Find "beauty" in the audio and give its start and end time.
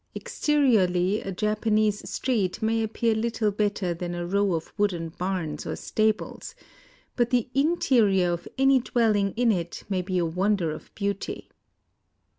10.95-11.49